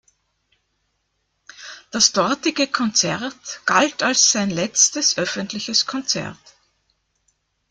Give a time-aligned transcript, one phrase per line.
[1.91, 6.39] Das dortige Konzert galt als sein letztes öffentliches Konzert.